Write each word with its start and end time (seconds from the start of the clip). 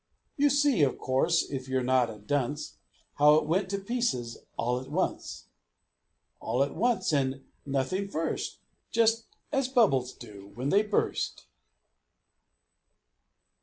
You 0.35 0.49
see, 0.49 0.81
of 0.81 0.97
course, 0.97 1.43
if 1.47 1.67
you're 1.67 1.83
not 1.83 2.09
a 2.09 2.17
dunce, 2.17 2.79
How 3.19 3.35
it 3.35 3.45
went 3.45 3.69
to 3.69 3.77
pieces 3.77 4.39
all 4.57 4.79
at 4.79 4.89
once 4.89 5.45
All 6.39 6.63
at 6.63 6.73
once, 6.75 7.13
and 7.13 7.43
nothing 7.67 8.07
first 8.07 8.61
Just 8.89 9.25
as 9.51 9.67
bubbles 9.67 10.11
do 10.15 10.53
when 10.55 10.69
they 10.69 10.81
burst. 10.81 11.45